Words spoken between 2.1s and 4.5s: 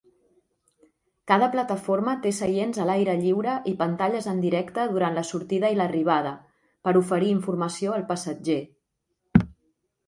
té seients a l"aire lliure i pantalles en